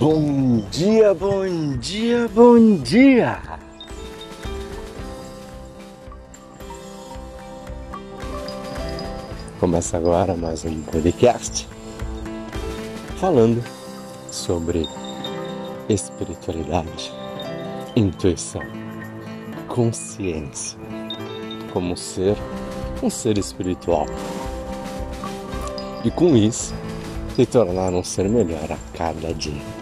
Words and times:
Bom 0.00 0.64
dia, 0.70 1.12
bom 1.12 1.76
dia, 1.76 2.26
bom 2.28 2.76
dia! 2.76 3.38
Começa 9.60 9.98
agora 9.98 10.34
mais 10.34 10.64
um 10.64 10.80
podcast 10.84 11.68
falando 13.18 13.62
sobre 14.30 14.88
espiritualidade, 15.90 17.12
intuição, 17.94 18.62
consciência, 19.68 20.78
como 21.74 21.94
ser 21.94 22.38
um 23.02 23.10
ser 23.10 23.36
espiritual. 23.36 24.06
E 26.02 26.10
com 26.10 26.34
isso, 26.34 26.72
se 27.36 27.44
tornar 27.44 27.92
um 27.92 28.02
ser 28.02 28.30
melhor 28.30 28.72
a 28.72 28.78
cada 28.96 29.34
dia. 29.34 29.79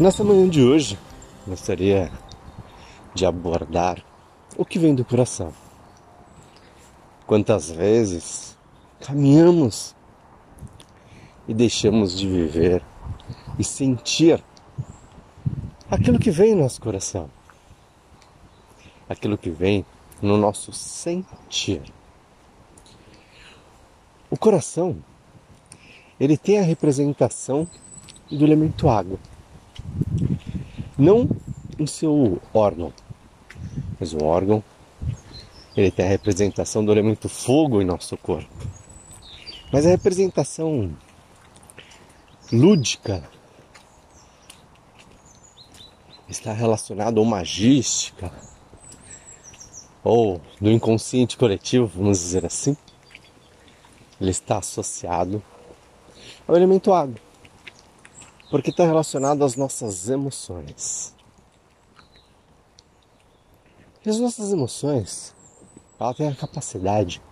Nessa 0.00 0.24
manhã 0.24 0.48
de 0.48 0.62
hoje, 0.62 0.98
gostaria 1.46 2.10
de 3.12 3.26
abordar 3.26 4.02
o 4.56 4.64
que 4.64 4.78
vem 4.78 4.94
do 4.94 5.04
coração. 5.04 5.52
Quantas 7.26 7.70
vezes 7.70 8.56
caminhamos 8.98 9.94
e 11.46 11.52
deixamos 11.52 12.18
de 12.18 12.26
viver 12.26 12.82
e 13.58 13.62
sentir 13.62 14.42
aquilo 15.90 16.18
que 16.18 16.30
vem 16.30 16.54
no 16.54 16.62
nosso 16.62 16.80
coração, 16.80 17.30
aquilo 19.06 19.36
que 19.36 19.50
vem 19.50 19.84
no 20.22 20.38
nosso 20.38 20.72
sentir. 20.72 21.82
O 24.30 24.36
coração, 24.38 24.96
ele 26.18 26.38
tem 26.38 26.58
a 26.58 26.62
representação 26.62 27.68
do 28.30 28.42
elemento 28.42 28.88
água. 28.88 29.18
Não 30.98 31.28
em 31.78 31.86
seu 31.86 32.40
órgão, 32.52 32.92
mas 33.98 34.12
o 34.12 34.22
órgão, 34.22 34.62
ele 35.76 35.90
tem 35.90 36.04
a 36.04 36.08
representação 36.08 36.84
do 36.84 36.92
elemento 36.92 37.28
fogo 37.28 37.80
em 37.80 37.84
nosso 37.84 38.16
corpo. 38.16 38.50
Mas 39.72 39.86
a 39.86 39.90
representação 39.90 40.94
lúdica 42.52 43.22
está 46.28 46.52
relacionada 46.52 47.20
ou 47.20 47.26
magística 47.26 48.32
ou 50.02 50.40
do 50.60 50.70
inconsciente 50.70 51.36
coletivo, 51.36 51.86
vamos 51.86 52.18
dizer 52.18 52.44
assim, 52.44 52.76
ele 54.20 54.30
está 54.30 54.58
associado 54.58 55.42
ao 56.46 56.56
elemento 56.56 56.92
água, 56.92 57.16
porque 58.50 58.70
está 58.70 58.84
relacionado 58.84 59.44
às 59.44 59.54
nossas 59.54 60.08
emoções. 60.08 61.14
E 64.04 64.10
as 64.10 64.18
nossas 64.18 64.52
emoções, 64.52 65.34
ela 65.98 66.12
tem 66.12 66.28
a 66.28 66.34
capacidade 66.34 67.22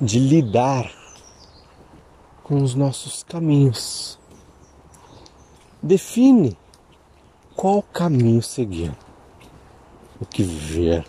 de 0.00 0.18
lidar 0.18 0.92
com 2.42 2.62
os 2.62 2.74
nossos 2.74 3.22
caminhos. 3.22 4.18
Define 5.82 6.56
qual 7.54 7.82
caminho 7.82 8.42
seguir, 8.42 8.94
o 10.20 10.26
que 10.26 10.42
viver, 10.42 11.06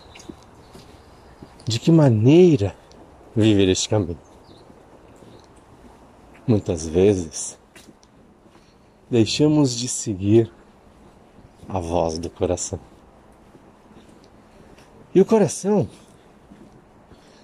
de 1.65 1.79
que 1.79 1.91
maneira 1.91 2.75
viver 3.35 3.67
este 3.67 3.89
caminho. 3.89 4.19
Muitas 6.47 6.87
vezes 6.87 7.57
deixamos 9.09 9.75
de 9.75 9.87
seguir 9.87 10.51
a 11.67 11.79
voz 11.79 12.17
do 12.17 12.29
coração. 12.29 12.79
E 15.13 15.21
o 15.21 15.25
coração, 15.25 15.89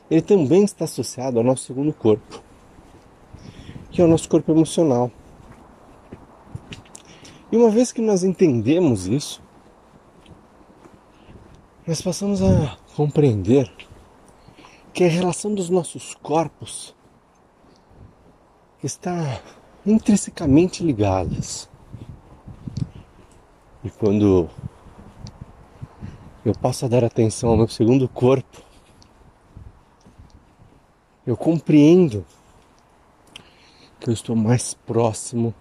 ele 0.09 0.22
também 0.22 0.63
está 0.63 0.85
associado 0.85 1.38
ao 1.38 1.44
nosso 1.44 1.63
segundo 1.63 1.94
corpo, 1.94 2.41
que 3.90 4.01
é 4.01 4.06
o 4.06 4.07
nosso 4.07 4.29
corpo 4.29 4.51
emocional. 4.51 5.12
E 7.51 7.57
uma 7.57 7.69
vez 7.69 7.91
que 7.91 8.01
nós 8.01 8.24
entendemos 8.24 9.07
isso, 9.07 9.41
nós 11.85 12.01
passamos 12.01 12.41
a 12.41 12.78
compreender 12.95 13.72
que 14.94 15.03
a 15.03 15.07
relação 15.07 15.53
dos 15.53 15.69
nossos 15.69 16.13
corpos 16.16 16.95
está 18.84 19.41
intrinsecamente 19.85 20.83
ligadas. 20.83 21.69
E 23.83 23.89
quando 23.89 24.49
eu 26.45 26.53
passo 26.53 26.85
a 26.85 26.88
dar 26.88 27.03
atenção 27.03 27.49
ao 27.49 27.57
meu 27.57 27.67
segundo 27.67 28.07
corpo, 28.07 28.61
eu 31.25 31.35
compreendo 31.35 32.25
que 33.99 34.09
eu 34.09 34.13
estou 34.13 34.35
mais 34.35 34.73
próximo 34.73 35.53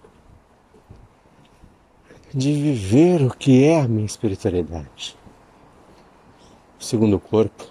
de 2.33 2.51
viver 2.53 3.21
o 3.21 3.29
que 3.29 3.63
é 3.63 3.79
a 3.79 3.87
minha 3.87 4.05
espiritualidade. 4.05 5.15
O 6.79 6.83
segundo 6.83 7.19
corpo 7.19 7.65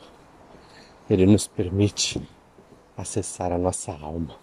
ele 1.10 1.26
nos 1.26 1.46
permite 1.46 2.22
acessar 2.96 3.52
a 3.52 3.58
nossa 3.58 3.92
alma. 3.92 4.41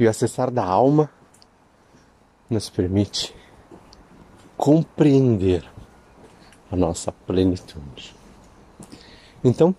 E 0.00 0.06
o 0.06 0.08
acessar 0.08 0.50
da 0.50 0.64
alma 0.64 1.10
nos 2.48 2.70
permite 2.70 3.36
compreender 4.56 5.62
a 6.72 6.74
nossa 6.74 7.12
plenitude. 7.12 8.16
Então, 9.44 9.76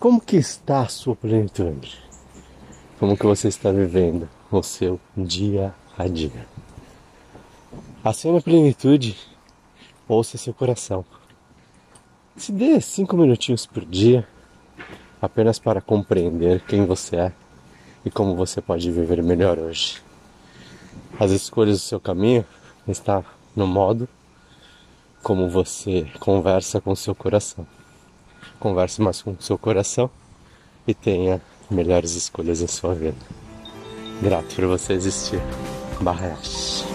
como 0.00 0.18
que 0.18 0.36
está 0.36 0.80
a 0.80 0.88
sua 0.88 1.14
plenitude? 1.14 2.02
Como 2.98 3.14
que 3.14 3.26
você 3.26 3.48
está 3.48 3.70
vivendo 3.70 4.26
o 4.50 4.62
seu 4.62 4.98
dia 5.14 5.74
a 5.98 6.08
dia? 6.08 6.46
Acione 8.02 8.38
a 8.38 8.42
plenitude, 8.42 9.18
ouça 10.08 10.38
seu 10.38 10.54
coração. 10.54 11.04
Se 12.38 12.50
dê 12.50 12.80
cinco 12.80 13.18
minutinhos 13.18 13.66
por 13.66 13.84
dia 13.84 14.26
apenas 15.20 15.58
para 15.58 15.82
compreender 15.82 16.64
quem 16.64 16.86
você 16.86 17.16
é 17.16 17.43
e 18.04 18.10
como 18.10 18.36
você 18.36 18.60
pode 18.60 18.90
viver 18.90 19.22
melhor 19.22 19.58
hoje. 19.58 20.02
As 21.18 21.30
escolhas 21.30 21.78
do 21.80 21.84
seu 21.84 22.00
caminho 22.00 22.44
estão 22.86 23.24
no 23.54 23.66
modo 23.66 24.08
como 25.22 25.48
você 25.48 26.06
conversa 26.20 26.80
com 26.80 26.94
seu 26.94 27.14
coração. 27.14 27.66
Converse 28.60 29.00
mais 29.00 29.22
com 29.22 29.34
seu 29.40 29.56
coração 29.56 30.10
e 30.86 30.92
tenha 30.92 31.40
melhores 31.70 32.14
escolhas 32.14 32.60
em 32.60 32.66
sua 32.66 32.94
vida. 32.94 33.16
Grato 34.22 34.54
por 34.54 34.66
você 34.66 34.92
existir. 34.92 35.40
Barrash. 36.00 36.93